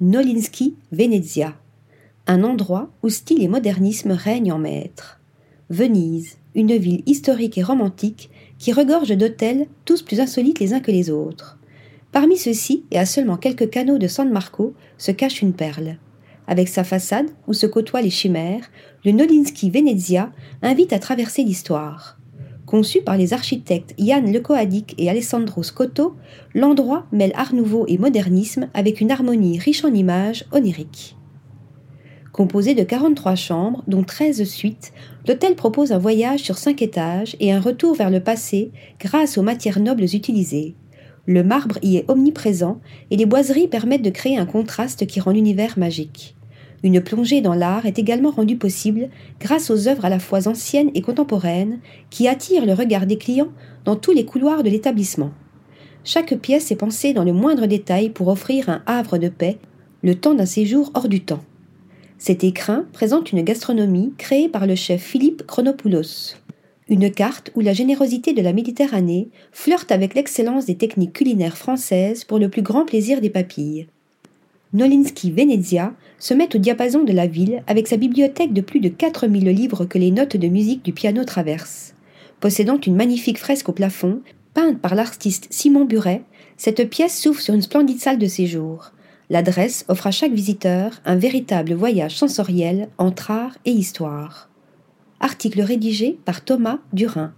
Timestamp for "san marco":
14.06-14.72